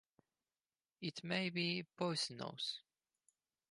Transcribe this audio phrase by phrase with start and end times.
[1.01, 2.81] It may be poisonous.